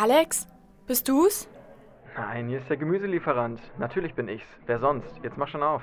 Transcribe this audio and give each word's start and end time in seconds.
Alex? 0.00 0.46
Bist 0.86 1.08
du's? 1.08 1.48
Nein, 2.16 2.48
hier 2.48 2.60
ist 2.60 2.70
der 2.70 2.76
Gemüselieferant. 2.76 3.60
Natürlich 3.78 4.14
bin 4.14 4.28
ich's. 4.28 4.46
Wer 4.66 4.78
sonst? 4.78 5.08
Jetzt 5.24 5.36
mach 5.36 5.48
schon 5.48 5.62
auf. 5.62 5.82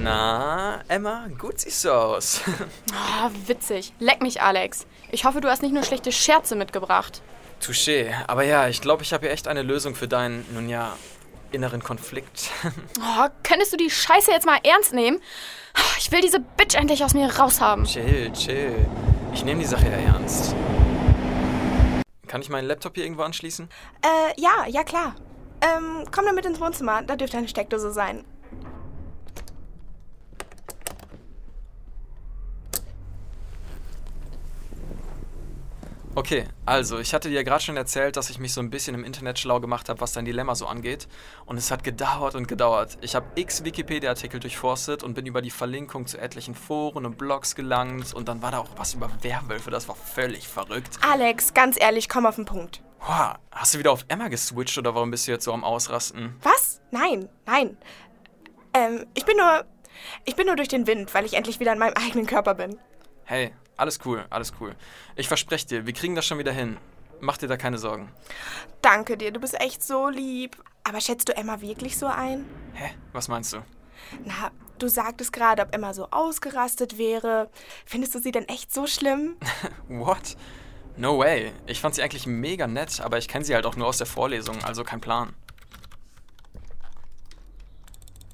Na, 0.00 0.82
Emma, 0.86 1.26
gut 1.36 1.58
siehst 1.58 1.84
du 1.84 1.90
aus. 1.90 2.42
Oh, 2.46 3.30
witzig. 3.46 3.92
Leck 3.98 4.22
mich, 4.22 4.40
Alex. 4.40 4.86
Ich 5.10 5.24
hoffe, 5.24 5.40
du 5.40 5.48
hast 5.48 5.62
nicht 5.62 5.74
nur 5.74 5.82
schlechte 5.82 6.12
Scherze 6.12 6.54
mitgebracht. 6.54 7.22
Touché. 7.60 8.12
Aber 8.28 8.44
ja, 8.44 8.68
ich 8.68 8.80
glaube, 8.80 9.02
ich 9.02 9.12
habe 9.12 9.26
hier 9.26 9.32
echt 9.32 9.48
eine 9.48 9.62
Lösung 9.62 9.96
für 9.96 10.06
deinen, 10.06 10.46
nun 10.54 10.68
ja, 10.68 10.96
inneren 11.50 11.82
Konflikt. 11.82 12.50
Oh, 13.00 13.26
könntest 13.42 13.72
du 13.72 13.76
die 13.76 13.90
Scheiße 13.90 14.30
jetzt 14.30 14.46
mal 14.46 14.60
ernst 14.62 14.92
nehmen? 14.92 15.20
Ich 15.98 16.12
will 16.12 16.20
diese 16.20 16.38
Bitch 16.38 16.76
endlich 16.76 17.02
aus 17.04 17.14
mir 17.14 17.36
raushaben. 17.36 17.84
chill, 17.84 18.30
chill. 18.32 18.86
Ich 19.34 19.44
nehme 19.44 19.60
die 19.60 19.66
Sache 19.66 19.86
ja 19.86 20.12
ernst. 20.12 20.54
Kann 22.30 22.42
ich 22.42 22.48
meinen 22.48 22.68
Laptop 22.68 22.94
hier 22.94 23.02
irgendwo 23.02 23.22
anschließen? 23.22 23.68
Äh, 24.02 24.40
ja, 24.40 24.64
ja 24.68 24.84
klar. 24.84 25.16
Ähm, 25.62 26.04
komm 26.12 26.26
dann 26.26 26.36
mit 26.36 26.46
ins 26.46 26.60
Wohnzimmer, 26.60 27.02
da 27.02 27.16
dürfte 27.16 27.36
eine 27.36 27.48
Steckdose 27.48 27.90
sein. 27.90 28.24
Okay, 36.20 36.44
also, 36.66 36.98
ich 36.98 37.14
hatte 37.14 37.30
dir 37.30 37.36
ja 37.36 37.42
gerade 37.42 37.64
schon 37.64 37.78
erzählt, 37.78 38.14
dass 38.14 38.28
ich 38.28 38.38
mich 38.38 38.52
so 38.52 38.60
ein 38.60 38.68
bisschen 38.68 38.94
im 38.94 39.04
Internet 39.04 39.38
schlau 39.38 39.58
gemacht 39.58 39.88
habe, 39.88 40.02
was 40.02 40.12
dein 40.12 40.26
Dilemma 40.26 40.54
so 40.54 40.66
angeht. 40.66 41.08
Und 41.46 41.56
es 41.56 41.70
hat 41.70 41.82
gedauert 41.82 42.34
und 42.34 42.46
gedauert. 42.46 42.98
Ich 43.00 43.14
habe 43.14 43.24
x 43.36 43.64
Wikipedia-Artikel 43.64 44.38
durchforstet 44.38 45.02
und 45.02 45.14
bin 45.14 45.24
über 45.24 45.40
die 45.40 45.48
Verlinkung 45.50 46.06
zu 46.06 46.18
etlichen 46.18 46.54
Foren 46.54 47.06
und 47.06 47.16
Blogs 47.16 47.54
gelangt. 47.54 48.12
Und 48.12 48.28
dann 48.28 48.42
war 48.42 48.50
da 48.50 48.58
auch 48.58 48.68
was 48.76 48.92
über 48.92 49.10
Werwölfe, 49.22 49.70
das 49.70 49.88
war 49.88 49.94
völlig 49.94 50.46
verrückt. 50.46 50.98
Alex, 51.00 51.54
ganz 51.54 51.80
ehrlich, 51.80 52.10
komm 52.10 52.26
auf 52.26 52.36
den 52.36 52.44
Punkt. 52.44 52.82
Boah, 52.98 53.38
hast 53.50 53.72
du 53.72 53.78
wieder 53.78 53.90
auf 53.90 54.04
Emma 54.08 54.28
geswitcht 54.28 54.76
oder 54.76 54.94
warum 54.94 55.10
bist 55.10 55.26
du 55.26 55.32
jetzt 55.32 55.46
so 55.46 55.54
am 55.54 55.64
Ausrasten? 55.64 56.36
Was? 56.42 56.82
Nein, 56.90 57.30
nein. 57.46 57.78
Ähm, 58.74 59.06
ich 59.14 59.24
bin 59.24 59.38
nur. 59.38 59.64
Ich 60.26 60.36
bin 60.36 60.44
nur 60.44 60.56
durch 60.56 60.68
den 60.68 60.86
Wind, 60.86 61.14
weil 61.14 61.24
ich 61.24 61.32
endlich 61.32 61.60
wieder 61.60 61.72
in 61.72 61.78
meinem 61.78 61.94
eigenen 61.94 62.26
Körper 62.26 62.52
bin. 62.52 62.78
Hey, 63.24 63.52
alles 63.80 63.98
cool, 64.04 64.24
alles 64.30 64.52
cool. 64.60 64.74
Ich 65.16 65.28
verspreche 65.28 65.66
dir, 65.66 65.86
wir 65.86 65.92
kriegen 65.92 66.14
das 66.14 66.26
schon 66.26 66.38
wieder 66.38 66.52
hin. 66.52 66.76
Mach 67.20 67.36
dir 67.36 67.48
da 67.48 67.56
keine 67.56 67.78
Sorgen. 67.78 68.10
Danke 68.82 69.16
dir, 69.16 69.30
du 69.30 69.40
bist 69.40 69.60
echt 69.60 69.82
so 69.82 70.08
lieb. 70.08 70.56
Aber 70.84 71.00
schätzt 71.00 71.28
du 71.28 71.36
Emma 71.36 71.60
wirklich 71.60 71.98
so 71.98 72.06
ein? 72.06 72.46
Hä? 72.74 72.90
Was 73.12 73.28
meinst 73.28 73.52
du? 73.52 73.58
Na, 74.24 74.50
du 74.78 74.88
sagtest 74.88 75.32
gerade, 75.32 75.62
ob 75.62 75.74
Emma 75.74 75.92
so 75.92 76.08
ausgerastet 76.10 76.96
wäre. 76.96 77.50
Findest 77.84 78.14
du 78.14 78.18
sie 78.18 78.32
denn 78.32 78.48
echt 78.48 78.72
so 78.72 78.86
schlimm? 78.86 79.36
What? 79.88 80.36
No 80.96 81.18
way. 81.18 81.52
Ich 81.66 81.80
fand 81.80 81.94
sie 81.94 82.02
eigentlich 82.02 82.26
mega 82.26 82.66
nett, 82.66 83.00
aber 83.00 83.18
ich 83.18 83.28
kenne 83.28 83.44
sie 83.44 83.54
halt 83.54 83.66
auch 83.66 83.76
nur 83.76 83.86
aus 83.86 83.98
der 83.98 84.06
Vorlesung, 84.06 84.62
also 84.64 84.84
kein 84.84 85.00
Plan. 85.00 85.34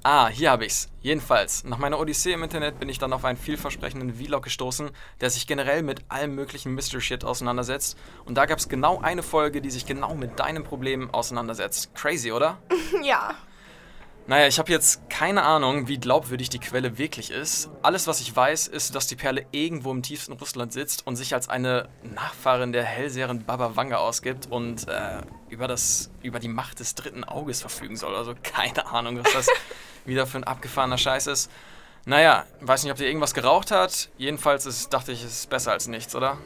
Ah, 0.09 0.29
hier 0.29 0.51
habe 0.51 0.65
ich's. 0.65 0.87
Jedenfalls, 1.01 1.65
nach 1.65 1.79
meiner 1.79 1.99
Odyssee 1.99 2.31
im 2.31 2.41
Internet 2.41 2.79
bin 2.79 2.87
ich 2.87 2.97
dann 2.97 3.11
auf 3.11 3.25
einen 3.25 3.37
vielversprechenden 3.37 4.13
Vlog 4.13 4.41
gestoßen, 4.41 4.91
der 5.19 5.29
sich 5.29 5.47
generell 5.47 5.83
mit 5.83 5.99
allem 6.07 6.33
möglichen 6.33 6.73
Mystery 6.73 7.01
Shit 7.01 7.25
auseinandersetzt. 7.25 7.97
Und 8.23 8.35
da 8.35 8.45
gab's 8.45 8.69
genau 8.69 9.01
eine 9.01 9.21
Folge, 9.21 9.59
die 9.61 9.69
sich 9.69 9.85
genau 9.85 10.15
mit 10.15 10.39
deinem 10.39 10.63
Problem 10.63 11.13
auseinandersetzt. 11.13 11.93
Crazy, 11.93 12.31
oder? 12.31 12.57
ja. 13.03 13.35
Naja, 14.27 14.47
ich 14.47 14.59
habe 14.59 14.71
jetzt 14.71 15.09
keine 15.09 15.43
Ahnung, 15.43 15.89
wie 15.89 15.97
glaubwürdig 15.97 16.47
die 16.47 16.59
Quelle 16.59 16.97
wirklich 16.97 17.29
ist. 17.29 17.69
Alles, 17.81 18.07
was 18.07 18.21
ich 18.21 18.33
weiß, 18.33 18.67
ist, 18.67 18.95
dass 18.95 19.07
die 19.07 19.17
Perle 19.17 19.45
irgendwo 19.51 19.91
im 19.91 20.03
tiefsten 20.03 20.31
Russland 20.31 20.71
sitzt 20.71 21.05
und 21.05 21.17
sich 21.17 21.33
als 21.33 21.49
eine 21.49 21.89
Nachfahrin 22.15 22.71
der 22.71 22.85
Hellseherin 22.85 23.43
Baba 23.43 23.75
Vanga 23.75 23.97
ausgibt 23.97 24.49
und 24.49 24.87
äh, 24.87 25.21
über, 25.49 25.67
das, 25.67 26.11
über 26.23 26.39
die 26.39 26.47
Macht 26.47 26.79
des 26.79 26.95
dritten 26.95 27.25
Auges 27.25 27.59
verfügen 27.59 27.97
soll. 27.97 28.15
Also 28.15 28.35
keine 28.41 28.87
Ahnung, 28.87 29.19
was 29.21 29.33
das 29.33 29.47
wieder 30.07 30.25
für 30.25 30.37
ein 30.37 30.43
abgefahrener 30.43 30.97
Scheiß 30.97 31.27
ist. 31.27 31.51
Naja, 32.05 32.45
weiß 32.61 32.83
nicht, 32.83 32.91
ob 32.91 32.97
die 32.97 33.05
irgendwas 33.05 33.33
geraucht 33.33 33.71
hat. 33.71 34.09
Jedenfalls 34.17 34.65
ist, 34.65 34.93
dachte 34.93 35.11
ich, 35.11 35.23
es 35.23 35.31
ist 35.31 35.49
besser 35.49 35.73
als 35.73 35.87
nichts, 35.87 36.15
oder? 36.15 36.37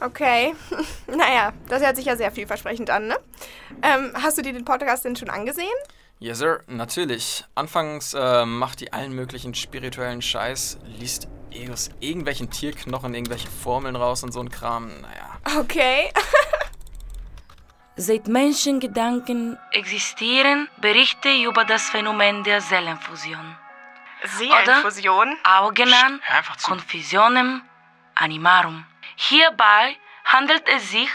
Okay. 0.00 0.54
naja, 1.06 1.52
das 1.68 1.82
hört 1.82 1.96
sich 1.96 2.04
ja 2.04 2.16
sehr 2.16 2.30
vielversprechend 2.30 2.90
an, 2.90 3.08
ne? 3.08 3.16
Ähm, 3.82 4.12
hast 4.14 4.38
du 4.38 4.42
dir 4.42 4.52
den 4.52 4.64
Podcast 4.64 5.04
denn 5.04 5.16
schon 5.16 5.30
angesehen? 5.30 5.66
Yes, 6.20 6.38
sir, 6.38 6.60
natürlich. 6.66 7.44
Anfangs 7.54 8.12
äh, 8.12 8.44
macht 8.44 8.80
die 8.80 8.92
allen 8.92 9.12
möglichen 9.12 9.54
spirituellen 9.54 10.20
Scheiß, 10.20 10.78
liest 10.98 11.28
aus 11.72 11.90
irgendwelchen 12.00 12.50
Tierknochen 12.50 13.14
irgendwelche 13.14 13.48
Formeln 13.48 13.96
raus 13.96 14.22
und 14.22 14.32
so 14.32 14.40
ein 14.40 14.50
Kram. 14.50 14.88
Naja. 15.00 15.58
Okay. 15.58 16.12
Seit 18.00 18.28
Menschengedanken 18.28 19.58
existieren 19.72 20.68
Berichte 20.76 21.30
über 21.42 21.64
das 21.64 21.90
Phänomen 21.90 22.44
der 22.44 22.60
Seelenfusion. 22.60 23.56
Seelenfusion? 24.22 25.36
Auch 25.42 25.74
genannt. 25.74 26.22
Confusionem 26.62 27.60
animarum. 28.14 28.86
Hierbei 29.16 29.96
handelt 30.24 30.68
es 30.68 30.92
sich 30.92 31.10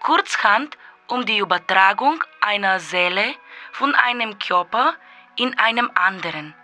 kurzhand 0.00 0.76
um 1.06 1.24
die 1.24 1.38
Übertragung 1.38 2.22
einer 2.42 2.80
Seele 2.80 3.34
von 3.72 3.94
einem 3.94 4.38
Körper 4.38 4.92
in 5.36 5.58
einem 5.58 5.90
anderen. 5.94 6.54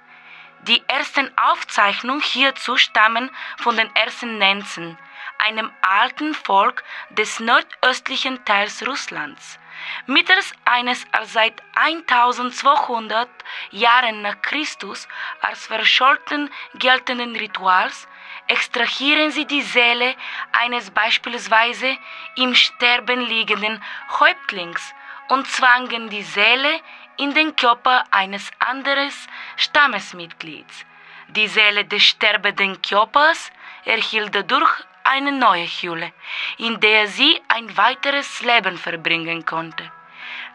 Die 0.69 0.83
ersten 0.87 1.33
Aufzeichnungen 1.39 2.21
hierzu 2.21 2.77
stammen 2.77 3.31
von 3.57 3.75
den 3.75 3.89
ersten 3.97 4.37
Nenzen, 4.37 4.99
einem 5.39 5.71
alten 5.83 6.35
Volk 6.35 6.85
des 7.11 7.41
nordöstlichen 7.41 8.45
Teils 8.45 8.87
Russlands. 8.87 9.59
Mittels 10.07 10.53
eines 10.65 11.07
seit 11.25 11.63
1200 11.75 13.29
Jahren 13.71 14.23
nach 14.23 14.41
Christus 14.43 15.07
als 15.41 15.67
verschollen 15.67 16.51
geltenden 16.75 17.37
Rituals 17.37 18.09
extrahieren 18.49 19.31
sie 19.31 19.45
die 19.45 19.63
Seele 19.63 20.15
eines 20.53 20.91
beispielsweise 20.91 21.97
im 22.37 22.55
Sterben 22.55 23.21
liegenden 23.21 23.83
Häuptlings 24.19 24.95
und 25.29 25.47
zwangen 25.47 26.09
die 26.09 26.23
Seele 26.23 26.81
in 27.17 27.35
den 27.35 27.57
Körper 27.57 28.05
eines 28.11 28.51
anderen 28.59 29.11
Stammesmitglieds. 29.57 30.85
Die 31.29 31.49
Seele 31.49 31.85
des 31.85 32.05
sterbenden 32.05 32.81
Körpers 32.83 33.51
erhielt 33.85 34.35
dadurch 34.35 34.86
eine 35.07 35.33
neue 35.33 35.67
Hülle, 35.67 36.13
in 36.59 36.81
der 36.81 37.07
sie 37.07 37.41
ein 37.49 37.77
weiteres 37.77 38.43
Leben 38.43 38.77
verbringen 38.77 39.45
konnte. 39.45 39.91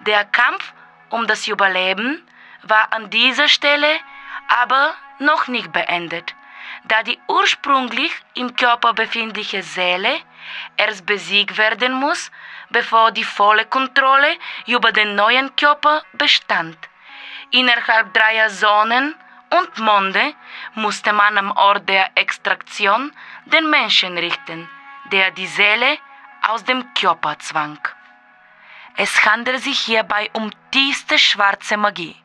Der 0.02 0.26
Kampf 0.26 0.74
um 1.10 1.28
das 1.28 1.48
Überleben 1.48 2.26
war 2.64 2.92
an 2.94 3.10
dieser 3.10 3.48
Stelle 3.48 4.00
aber 4.48 4.94
noch 5.20 5.48
nicht 5.48 5.72
beendet, 5.72 6.36
da 6.86 7.04
die 7.04 7.20
ursprünglich 7.28 8.12
im 8.34 8.56
Körper 8.56 8.94
befindliche 8.94 9.64
Seele 9.64 10.20
erst 10.78 11.06
besiegt 11.06 11.58
werden 11.58 11.94
muss, 11.94 12.32
bevor 12.70 13.12
die 13.12 13.24
volle 13.24 13.66
Kontrolle 13.66 14.38
über 14.68 14.92
den 14.92 15.16
neuen 15.16 15.56
Körper 15.56 16.04
bestand. 16.14 16.78
Innerhalb 17.52 18.14
dreier 18.14 18.50
Sonnen 18.50 19.16
und 19.50 19.78
Monde 19.80 20.34
musste 20.76 21.12
man 21.14 21.38
am 21.38 21.52
Ort 21.52 21.88
der 21.90 22.10
Extraktion 22.16 23.12
den 23.46 23.70
Menschen 23.70 24.18
richten, 24.18 24.70
der 25.12 25.32
die 25.32 25.48
Seele 25.48 25.98
aus 26.48 26.64
dem 26.64 26.94
Körper 26.94 27.38
zwang. 27.40 27.80
Es 28.96 29.26
handelt 29.26 29.62
sich 29.62 29.80
hierbei 29.80 30.30
um 30.34 30.52
tiefste 30.72 31.18
schwarze 31.18 31.78
Magie, 31.78 32.16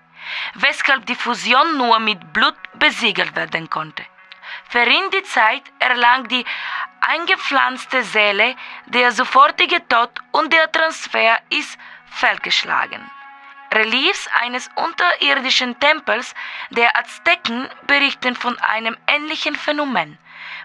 weshalb 0.54 1.06
die 1.06 1.14
Fusion 1.14 1.76
nur 1.76 1.98
mit 2.00 2.32
Blut 2.32 2.58
besiegelt 2.74 3.34
werden 3.36 3.70
konnte. 3.70 4.04
Verrinnt 4.68 5.14
die 5.14 5.22
Zeit 5.22 5.62
erlangt 5.78 6.30
die 6.30 6.44
eingepflanzte 7.00 8.02
Seele 8.02 8.56
der 8.86 9.12
sofortige 9.12 9.86
Tod 9.88 10.10
und 10.32 10.52
der 10.52 10.70
Transfer 10.70 11.40
ist 11.50 11.78
fehlgeschlagen. 12.06 13.10
Reliefs 13.72 14.28
eines 14.40 14.70
unterirdischen 14.76 15.78
Tempels 15.80 16.34
der 16.70 16.96
Azteken 16.96 17.68
berichten 17.86 18.34
von 18.36 18.58
einem 18.58 18.96
ähnlichen 19.06 19.56
Phänomen, 19.56 20.18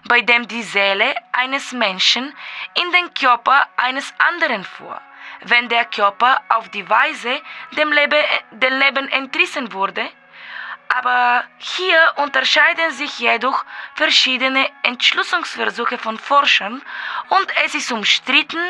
bei 0.08 0.20
dem 0.20 0.46
die 0.48 0.62
Seele 0.62 1.14
eines 1.32 1.72
Menschen 1.72 2.34
in 2.74 2.92
den 2.92 3.14
Körper 3.14 3.68
eines 3.76 4.12
anderen 4.18 4.64
fuhr. 4.64 5.00
Wenn 5.44 5.68
der 5.68 5.84
Körper 5.86 6.40
auf 6.48 6.68
die 6.70 6.88
Weise 6.88 7.40
dem 7.76 7.92
Leben, 7.92 8.22
dem 8.52 8.78
Leben 8.78 9.08
entrissen 9.08 9.72
wurde, 9.72 10.08
aber 10.88 11.44
hier 11.58 11.98
unterscheiden 12.16 12.90
sich 12.92 13.18
jedoch 13.18 13.64
verschiedene 13.94 14.68
Entschlüsselungsversuche 14.82 15.96
von 15.96 16.18
Forschern 16.18 16.82
und 17.30 17.46
es 17.64 17.74
ist 17.74 17.90
umstritten, 17.92 18.60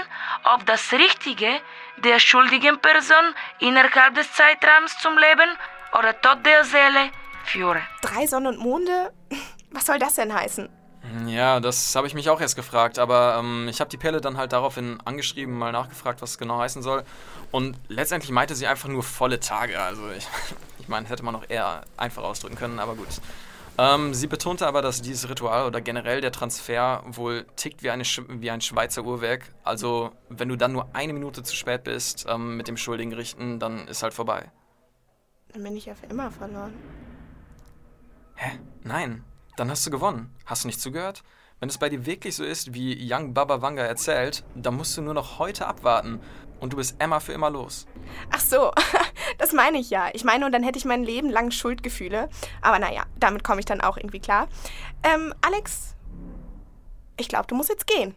ob 0.45 0.65
das 0.67 0.93
Richtige 0.93 1.61
der 1.97 2.21
schuldigen 2.21 2.79
Person 2.79 3.35
innerhalb 3.59 4.15
des 4.15 4.33
Zeitraums 4.33 4.97
zum 4.99 5.19
Leben 5.19 5.51
oder 5.99 6.19
Tod 6.21 6.47
der 6.47 6.65
Seele 6.65 7.11
führe. 7.45 7.83
Drei 8.03 8.27
Sonnen 8.27 8.55
und 8.55 8.59
Monde? 8.59 9.13
Was 9.71 9.87
soll 9.87 9.99
das 9.99 10.15
denn 10.15 10.33
heißen? 10.33 10.82
Ja, 11.27 11.59
das 11.59 11.97
habe 11.97 12.07
ich 12.07 12.15
mich 12.15 12.31
auch 12.31 12.41
erst 12.41 12.55
gefragt, 12.55 13.01
aber 13.01 13.37
ähm, 13.39 13.67
ich 13.69 13.81
habe 13.81 13.91
die 13.91 13.97
Perle 13.97 14.21
dann 14.21 14.37
halt 14.37 14.53
daraufhin 14.53 15.01
angeschrieben, 15.05 15.59
mal 15.59 15.73
nachgefragt, 15.73 16.23
was 16.23 16.31
es 16.31 16.39
genau 16.39 16.59
heißen 16.59 16.81
soll. 16.81 17.03
Und 17.51 17.77
letztendlich 17.89 18.31
meinte 18.31 18.55
sie 18.55 18.69
einfach 18.69 18.89
nur 18.89 19.03
volle 19.03 19.41
Tage. 19.41 19.81
Also 19.81 20.09
ich, 20.11 20.29
ich 20.79 20.87
meine, 20.89 21.09
hätte 21.09 21.25
man 21.25 21.35
noch 21.35 21.49
eher 21.51 21.83
einfach 21.97 22.23
ausdrücken 22.23 22.55
können, 22.55 22.79
aber 22.79 22.95
gut. 22.95 23.09
Ähm, 23.79 24.15
sie 24.15 24.29
betonte 24.29 24.65
aber, 24.67 24.81
dass 24.81 25.03
dieses 25.03 25.29
Ritual 25.29 25.67
oder 25.67 25.81
generell 25.81 26.21
der 26.21 26.31
Transfer 26.31 27.03
wohl 27.07 27.47
tickt 27.57 27.83
wie, 27.83 27.91
eine, 27.91 28.05
Sch- 28.05 28.25
wie 28.29 28.51
ein 28.51 28.61
Schweizer 28.61 29.03
Uhrwerk. 29.05 29.51
Also 29.65 30.13
wenn 30.29 30.49
du 30.51 30.57
dann 30.57 30.73
nur 30.73 30.95
eine 30.95 31.13
Minute 31.15 31.43
zu 31.43 31.57
spät 31.57 31.83
bist 31.83 32.27
ähm, 32.29 32.57
mit 32.57 32.69
dem 32.69 32.77
Schuldigen 32.77 33.13
richten, 33.13 33.59
dann 33.59 33.89
ist 33.89 34.05
halt 34.05 34.15
vorbei. 34.15 34.53
Dann 35.53 35.65
bin 35.65 35.77
ich 35.77 35.87
ja 35.87 35.95
für 35.95 36.07
immer 36.07 36.31
verloren. 36.31 36.75
Hä? 38.37 38.59
Nein. 38.85 39.25
Dann 39.57 39.71
hast 39.71 39.87
du 39.87 39.91
gewonnen. 39.91 40.35
Hast 40.47 40.65
du 40.65 40.69
nicht 40.69 40.81
zugehört? 40.81 41.23
Wenn 41.61 41.69
es 41.69 41.79
bei 41.79 41.89
dir 41.89 42.07
wirklich 42.07 42.35
so 42.35 42.43
ist, 42.43 42.75
wie 42.75 42.99
Young 43.09 43.35
Baba 43.35 43.63
Wanga 43.63 43.85
erzählt, 43.85 44.45
dann 44.55 44.77
musst 44.77 44.97
du 44.97 45.03
nur 45.03 45.15
noch 45.15 45.39
heute 45.39 45.67
abwarten 45.69 46.21
und 46.59 46.73
du 46.73 46.77
bist 46.77 46.97
Emma 46.99 47.21
für 47.21 47.33
immer 47.33 47.51
los. 47.51 47.87
Ach 48.31 48.41
so, 48.41 48.73
das 49.39 49.53
meine 49.53 49.79
ich 49.79 49.91
ja. 49.91 50.09
Ich 50.13 50.25
meine, 50.25 50.47
und 50.47 50.53
dann 50.53 50.63
hätte 50.63 50.79
ich 50.79 50.85
mein 50.85 51.05
Leben 51.05 51.31
lang 51.31 51.51
Schuldgefühle. 51.51 52.29
Aber 52.63 52.79
naja, 52.79 53.05
damit 53.17 53.45
komme 53.45 53.61
ich 53.61 53.67
dann 53.67 53.81
auch 53.81 53.97
irgendwie 53.97 54.21
klar. 54.21 54.49
Ähm, 55.03 55.35
Alex, 55.41 55.95
ich 57.17 57.29
glaube, 57.29 57.47
du 57.47 57.55
musst 57.55 57.69
jetzt 57.69 57.87
gehen. 57.87 58.15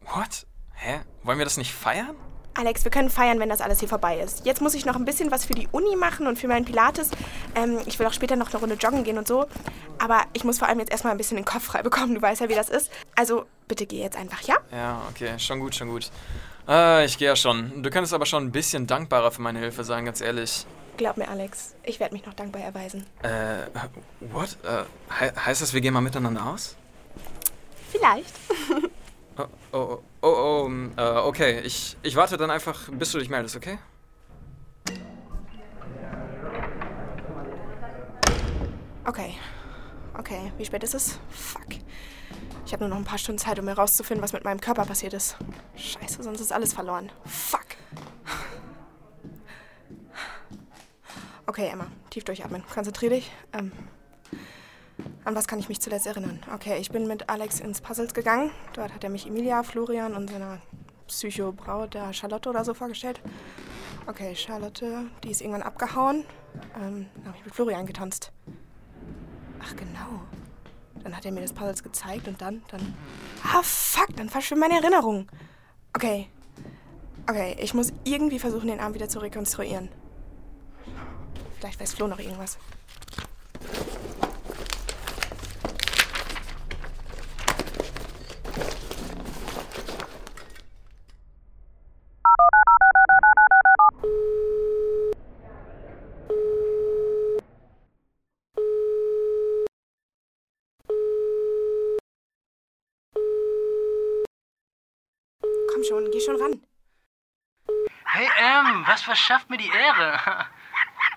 What? 0.00 0.46
Hä? 0.72 1.00
Wollen 1.22 1.38
wir 1.38 1.44
das 1.44 1.56
nicht 1.56 1.72
feiern? 1.72 2.16
Alex, 2.54 2.84
wir 2.84 2.90
können 2.90 3.10
feiern, 3.10 3.40
wenn 3.40 3.48
das 3.48 3.60
alles 3.60 3.80
hier 3.80 3.88
vorbei 3.88 4.18
ist. 4.20 4.46
Jetzt 4.46 4.60
muss 4.60 4.74
ich 4.74 4.86
noch 4.86 4.94
ein 4.94 5.04
bisschen 5.04 5.30
was 5.30 5.44
für 5.44 5.54
die 5.54 5.68
Uni 5.72 5.96
machen 5.96 6.26
und 6.26 6.38
für 6.38 6.46
meinen 6.46 6.64
Pilates. 6.64 7.10
Ähm, 7.56 7.80
ich 7.86 7.98
will 7.98 8.06
auch 8.06 8.12
später 8.12 8.36
noch 8.36 8.50
eine 8.50 8.60
Runde 8.60 8.76
joggen 8.76 9.02
gehen 9.02 9.18
und 9.18 9.26
so. 9.26 9.46
Aber 9.98 10.22
ich 10.34 10.44
muss 10.44 10.58
vor 10.58 10.68
allem 10.68 10.78
jetzt 10.78 10.92
erstmal 10.92 11.12
ein 11.12 11.16
bisschen 11.18 11.36
den 11.36 11.44
Kopf 11.44 11.64
frei 11.64 11.82
bekommen. 11.82 12.14
Du 12.14 12.22
weißt 12.22 12.40
ja, 12.40 12.48
wie 12.48 12.54
das 12.54 12.68
ist. 12.68 12.90
Also 13.16 13.46
bitte 13.66 13.86
geh 13.86 14.00
jetzt 14.00 14.16
einfach, 14.16 14.40
ja? 14.42 14.56
Ja, 14.70 15.02
okay, 15.10 15.38
schon 15.38 15.58
gut, 15.58 15.74
schon 15.74 15.88
gut. 15.88 16.10
Äh, 16.68 17.04
ich 17.04 17.18
gehe 17.18 17.28
ja 17.28 17.36
schon. 17.36 17.82
Du 17.82 17.90
könntest 17.90 18.14
aber 18.14 18.26
schon 18.26 18.44
ein 18.44 18.52
bisschen 18.52 18.86
dankbarer 18.86 19.32
für 19.32 19.42
meine 19.42 19.58
Hilfe 19.58 19.82
sein, 19.82 20.04
ganz 20.04 20.20
ehrlich. 20.20 20.64
Glaub 20.96 21.16
mir, 21.16 21.28
Alex, 21.28 21.74
ich 21.82 21.98
werde 21.98 22.14
mich 22.14 22.24
noch 22.24 22.34
dankbar 22.34 22.62
erweisen. 22.62 23.04
Äh, 23.22 23.66
what? 24.32 24.56
Äh, 24.62 24.84
he 25.18 25.40
heißt 25.44 25.60
das, 25.60 25.74
wir 25.74 25.80
gehen 25.80 25.92
mal 25.92 26.00
miteinander 26.00 26.46
aus? 26.46 26.76
Vielleicht. 27.90 28.34
Oh, 29.36 29.46
oh, 29.72 29.98
oh, 30.22 30.28
oh, 30.28 30.70
äh, 30.96 31.18
okay. 31.18 31.60
Ich, 31.60 31.96
ich 32.02 32.14
warte 32.14 32.36
dann 32.36 32.50
einfach, 32.50 32.88
bis 32.90 33.10
du 33.12 33.18
dich 33.18 33.28
meldest, 33.28 33.56
okay? 33.56 33.78
Okay. 39.04 39.34
Okay, 40.16 40.52
wie 40.56 40.64
spät 40.64 40.84
ist 40.84 40.94
es? 40.94 41.18
Fuck. 41.30 41.66
Ich 42.64 42.72
habe 42.72 42.84
nur 42.84 42.90
noch 42.90 42.96
ein 42.96 43.04
paar 43.04 43.18
Stunden 43.18 43.38
Zeit, 43.38 43.58
um 43.58 43.66
herauszufinden, 43.66 44.22
was 44.22 44.32
mit 44.32 44.44
meinem 44.44 44.60
Körper 44.60 44.84
passiert 44.84 45.12
ist. 45.12 45.36
Scheiße, 45.76 46.22
sonst 46.22 46.40
ist 46.40 46.52
alles 46.52 46.72
verloren. 46.72 47.10
Fuck. 47.24 47.66
Okay, 51.46 51.68
Emma, 51.68 51.88
tief 52.10 52.24
durchatmen. 52.24 52.64
Konzentrier 52.72 53.10
dich. 53.10 53.30
Ähm, 53.52 53.72
an 55.24 55.34
was 55.34 55.48
kann 55.48 55.58
ich 55.58 55.68
mich 55.68 55.80
zuletzt 55.80 56.06
erinnern? 56.06 56.40
Okay, 56.52 56.78
ich 56.78 56.90
bin 56.90 57.06
mit 57.06 57.28
Alex 57.28 57.60
ins 57.60 57.80
Puzzles 57.80 58.14
gegangen. 58.14 58.50
Dort 58.74 58.94
hat 58.94 59.02
er 59.04 59.10
mich 59.10 59.26
Emilia, 59.26 59.62
Florian 59.62 60.14
und 60.14 60.30
seiner 60.30 60.60
Psycho-Braut, 61.08 61.94
der 61.94 62.12
Charlotte 62.12 62.48
oder 62.48 62.64
so, 62.64 62.74
vorgestellt. 62.74 63.20
Okay, 64.06 64.34
Charlotte, 64.34 65.06
die 65.22 65.30
ist 65.30 65.40
irgendwann 65.40 65.62
abgehauen. 65.62 66.24
Ähm, 66.76 67.06
dann 67.16 67.26
habe 67.26 67.38
ich 67.38 67.44
mit 67.44 67.54
Florian 67.54 67.86
getanzt. 67.86 68.32
Ach, 69.60 69.74
genau. 69.76 70.20
Dann 71.02 71.16
hat 71.16 71.24
er 71.24 71.32
mir 71.32 71.40
das 71.40 71.52
Puzzles 71.52 71.82
gezeigt 71.82 72.28
und 72.28 72.40
dann, 72.40 72.62
dann. 72.70 72.94
Ah, 73.42 73.62
fuck, 73.62 74.14
dann 74.16 74.28
verschwimmen 74.28 74.68
meine 74.68 74.80
Erinnerungen. 74.80 75.26
Okay. 75.94 76.28
Okay, 77.28 77.56
ich 77.58 77.72
muss 77.72 77.92
irgendwie 78.04 78.38
versuchen, 78.38 78.68
den 78.68 78.80
Arm 78.80 78.94
wieder 78.94 79.08
zu 79.08 79.18
rekonstruieren. 79.18 79.88
Vielleicht 81.58 81.80
weiß 81.80 81.94
Flo 81.94 82.06
noch 82.06 82.18
irgendwas. 82.18 82.58
Komm 105.88 106.00
schon, 106.00 106.10
geh 106.10 106.20
schon 106.20 106.40
ran. 106.40 106.66
Hey 108.04 108.28
Em, 108.38 108.86
was 108.86 109.02
verschafft 109.02 109.50
mir 109.50 109.56
die 109.56 109.68
Ehre? 109.68 110.18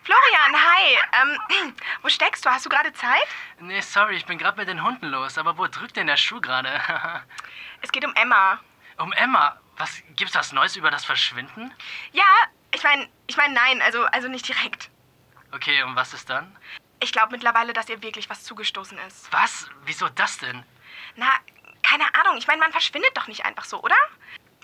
Florian, 0.04 0.56
hi. 0.56 0.98
Ähm, 1.22 1.74
wo 2.02 2.10
steckst 2.10 2.46
du? 2.46 2.50
Hast 2.50 2.66
du 2.66 2.70
gerade 2.70 2.92
Zeit? 2.94 3.28
nee, 3.60 3.82
sorry, 3.82 4.16
ich 4.16 4.26
bin 4.26 4.38
gerade 4.38 4.58
mit 4.58 4.68
den 4.68 4.84
Hunden 4.84 5.08
los, 5.08 5.38
aber 5.38 5.58
wo 5.58 5.68
drückt 5.68 5.96
denn 5.96 6.08
der 6.08 6.18
Schuh 6.18 6.42
gerade? 6.42 6.70
Es 7.82 7.92
geht 7.92 8.04
um 8.04 8.14
Emma. 8.16 8.60
um 8.98 9.14
Emma, 9.14 9.56
was 9.78 10.02
gibt's 10.16 10.34
was 10.34 10.52
Neues 10.52 10.76
über 10.76 10.90
das 10.90 11.06
Verschwinden? 11.06 11.72
Ja, 12.12 12.26
ich 12.74 12.84
meine, 12.84 13.08
ich 13.28 13.38
meine 13.38 13.54
nein, 13.54 13.82
also, 13.84 14.04
also 14.06 14.28
nicht 14.28 14.48
direkt. 14.48 14.90
Okay, 15.54 15.84
und 15.84 15.96
was 15.96 16.14
ist 16.16 16.28
dann? 16.30 16.58
Ich 17.00 17.12
glaube 17.12 17.34
mittlerweile, 17.34 17.74
dass 17.74 17.88
ihr 17.88 18.02
wirklich 18.02 18.30
was 18.32 18.44
zugestoßen 18.44 18.98
ist. 19.08 19.32
Was? 19.32 19.70
Wieso 19.86 20.10
das 20.10 20.40
denn? 20.40 20.64
Na, 21.16 21.30
keine 21.84 22.04
Ahnung. 22.16 22.38
Ich 22.38 22.48
meine, 22.48 22.60
man 22.60 22.72
verschwindet 22.72 23.16
doch 23.16 23.28
nicht 23.28 23.46
einfach 23.46 23.66
so, 23.66 23.82
oder? 23.82 23.96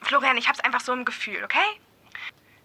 Florian, 0.03 0.37
ich 0.37 0.47
hab's 0.47 0.59
einfach 0.59 0.81
so 0.81 0.93
im 0.93 1.05
Gefühl, 1.05 1.43
okay? 1.43 1.79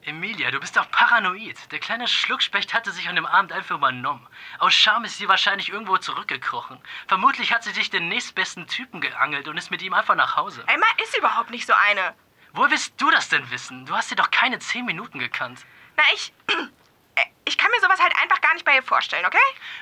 Emilia, 0.02 0.50
du 0.50 0.58
bist 0.60 0.76
doch 0.76 0.90
paranoid. 0.90 1.70
Der 1.70 1.80
kleine 1.80 2.08
Schluckspecht 2.08 2.72
hatte 2.72 2.92
sich 2.92 3.08
an 3.08 3.16
dem 3.16 3.26
Abend 3.26 3.52
einfach 3.52 3.76
übernommen. 3.76 4.26
Aus 4.58 4.72
Scham 4.72 5.04
ist 5.04 5.18
sie 5.18 5.28
wahrscheinlich 5.28 5.68
irgendwo 5.68 5.98
zurückgekrochen. 5.98 6.80
Vermutlich 7.06 7.52
hat 7.52 7.62
sie 7.62 7.72
sich 7.72 7.90
den 7.90 8.08
nächstbesten 8.08 8.66
Typen 8.68 9.00
geangelt 9.02 9.48
und 9.48 9.58
ist 9.58 9.70
mit 9.70 9.82
ihm 9.82 9.92
einfach 9.92 10.14
nach 10.14 10.36
Hause. 10.36 10.64
Emma 10.66 10.86
ist 11.02 11.16
überhaupt 11.18 11.50
nicht 11.50 11.66
so 11.66 11.74
eine. 11.74 12.14
Woher 12.52 12.70
willst 12.70 12.94
du 12.98 13.10
das 13.10 13.28
denn 13.28 13.50
wissen? 13.50 13.84
Du 13.84 13.94
hast 13.94 14.08
sie 14.08 14.16
doch 14.16 14.30
keine 14.30 14.58
zehn 14.60 14.86
Minuten 14.86 15.18
gekannt. 15.18 15.66
Na, 15.96 16.04
ich. 16.14 16.32
äh, 16.48 17.24
Ich 17.44 17.58
kann 17.58 17.70
mir 17.70 17.80
sowas 17.80 18.00
halt 18.00 18.16
einfach 18.22 18.40
gar 18.40 18.54
nicht 18.54 18.64
bei 18.64 18.76
ihr 18.76 18.82
vorstellen, 18.82 19.26
okay? 19.26 19.36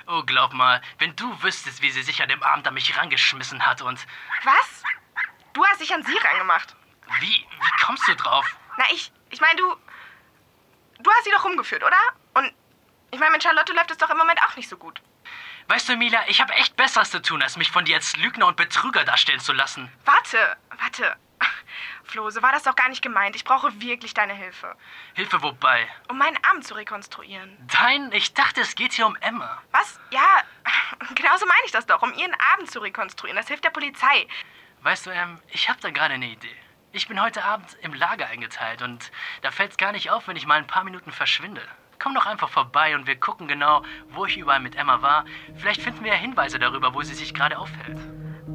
Oh, 0.09 0.25
glaub 0.25 0.53
mal, 0.53 0.83
wenn 0.99 1.15
du 1.15 1.41
wüsstest, 1.43 1.83
wie 1.83 1.91
sie 1.93 2.03
sich 2.03 2.21
an 2.21 2.29
dem 2.29 2.43
Abend 2.43 2.67
an 2.67 2.75
mich 2.75 2.97
rangeschmissen 2.99 3.65
hat 3.65 3.81
und... 3.83 4.05
Was? 4.43 4.83
Du 5.53 5.65
hast 5.67 5.81
dich 5.81 5.95
an 5.95 6.03
sie 6.03 6.17
rangemacht. 6.17 6.75
Wie, 7.21 7.27
wie 7.27 7.85
kommst 7.85 8.07
du 8.09 8.15
drauf? 8.17 8.45
Na, 8.77 8.85
ich. 8.93 9.13
Ich 9.31 9.41
meine, 9.41 9.57
du. 9.57 9.77
Du 10.99 11.11
hast 11.11 11.25
sie 11.25 11.31
doch 11.31 11.45
rumgeführt, 11.45 11.83
oder? 11.83 11.99
Und. 12.35 12.53
Ich 13.11 13.21
meine, 13.21 13.33
mit 13.33 13.43
Charlotte 13.43 13.73
läuft 13.73 13.91
es 13.91 13.99
doch 13.99 14.11
im 14.11 14.19
Moment 14.19 14.41
auch 14.43 14.57
nicht 14.57 14.69
so 14.69 14.77
gut. 14.77 15.01
Weißt 15.69 15.89
du, 15.89 15.95
Emilia, 15.95 16.23
ich 16.29 16.41
habe 16.41 16.53
echt 16.55 16.77
Besseres 16.77 17.11
zu 17.11 17.21
tun, 17.21 17.43
als 17.43 17.57
mich 17.57 17.71
von 17.71 17.85
dir 17.85 17.97
als 17.97 18.17
Lügner 18.17 18.47
und 18.47 18.57
Betrüger 18.57 19.05
darstellen 19.05 19.41
zu 19.41 19.53
lassen. 19.53 19.91
Warte, 20.05 20.57
warte. 20.79 21.17
Flo, 22.05 22.31
so 22.31 22.41
war 22.41 22.53
das 22.53 22.63
doch 22.63 22.77
gar 22.77 22.89
nicht 22.89 23.03
gemeint. 23.03 23.35
Ich 23.35 23.45
brauche 23.45 23.81
wirklich 23.81 24.15
deine 24.15 24.35
Hilfe. 24.35 24.77
Hilfe 25.15 25.43
wobei? 25.43 25.89
Um 26.09 26.19
meinen 26.19 26.39
Arm 26.45 26.63
zu 26.63 26.75
rekonstruieren. 26.75 27.57
Dein? 27.67 28.13
Ich 28.13 28.33
dachte, 28.33 28.61
es 28.61 28.77
geht 28.77 28.93
hier 28.93 29.07
um 29.07 29.17
Emma. 29.17 29.61
Was? 29.73 29.99
Ja, 30.11 30.45
genauso 31.15 31.47
meine 31.47 31.63
ich 31.65 31.73
das 31.73 31.87
doch. 31.87 32.03
Um 32.03 32.15
ihren 32.15 32.35
Abend 32.53 32.71
zu 32.71 32.79
rekonstruieren. 32.79 33.37
Das 33.37 33.49
hilft 33.49 33.65
der 33.65 33.71
Polizei. 33.71 34.29
Weißt 34.83 35.07
du, 35.07 35.11
ähm, 35.11 35.41
ich 35.49 35.69
habe 35.69 35.81
da 35.81 35.91
gerade 35.91 36.15
eine 36.15 36.27
Idee. 36.27 36.57
Ich 36.93 37.09
bin 37.09 37.21
heute 37.23 37.45
Abend 37.45 37.77
im 37.83 37.93
Lager 37.95 38.27
eingeteilt 38.29 38.83
und 38.83 39.11
da 39.43 39.51
fällt 39.51 39.73
es 39.73 39.77
gar 39.77 39.93
nicht 39.93 40.11
auf, 40.11 40.29
wenn 40.29 40.37
ich 40.37 40.47
mal 40.47 40.59
ein 40.59 40.67
paar 40.67 40.85
Minuten 40.85 41.13
verschwinde. 41.13 41.61
Komm 41.99 42.15
doch 42.15 42.27
einfach 42.27 42.49
vorbei 42.49 42.95
und 42.95 43.07
wir 43.07 43.17
gucken 43.17 43.49
genau, 43.49 43.83
wo 44.11 44.27
ich 44.27 44.39
überall 44.39 44.61
mit 44.61 44.77
Emma 44.77 45.03
war. 45.03 45.25
Vielleicht 45.57 45.83
finden 45.83 46.05
wir 46.05 46.13
ja 46.13 46.19
Hinweise 46.19 46.59
darüber, 46.59 46.95
wo 46.95 47.03
sie 47.03 47.15
sich 47.15 47.35
gerade 47.35 47.59
aufhält. 47.59 47.99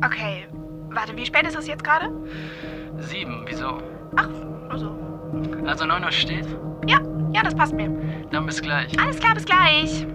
Okay, 0.04 0.48
warte, 0.90 1.16
wie 1.16 1.26
spät 1.26 1.46
ist 1.46 1.56
es 1.56 1.68
jetzt 1.68 1.84
gerade? 1.84 2.10
Sieben, 2.98 3.46
wieso? 3.48 3.82
Ach, 4.16 4.30
also. 4.70 4.98
Also 5.66 5.86
9 5.86 6.04
Uhr 6.04 6.12
steht? 6.12 6.48
Ja, 6.88 7.00
ja, 7.34 7.44
das 7.44 7.56
passt 7.56 7.74
mir. 7.74 7.90
Dann 8.32 8.46
bis 8.46 8.62
gleich. 8.62 8.98
Alles 9.00 9.20
klar, 9.20 9.36
bis 9.36 9.46
gleich. 9.46 10.06